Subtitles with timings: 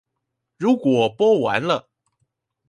[0.57, 1.87] 如果播完了